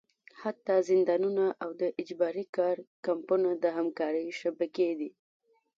[0.41, 5.09] حتی زندانونه او د اجباري کار کمپونه د همکارۍ شبکې دي.